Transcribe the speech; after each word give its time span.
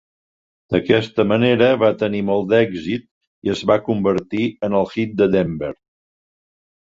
D'aquesta 0.75 1.25
manera 1.31 1.67
va 1.83 1.89
tenir 2.03 2.21
molt 2.29 2.47
d'èxit 2.53 3.05
i 3.49 3.53
es 3.55 3.61
va 3.73 3.77
convertir 3.89 4.45
en 4.69 4.77
el 4.79 4.89
hit 4.95 5.13
de 5.21 5.29
Denver. 5.37 5.73